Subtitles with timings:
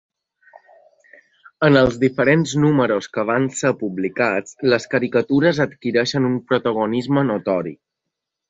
[1.67, 7.77] En els diferents números que van ser publicats, les caricatures adquireixen un protagonisme notori.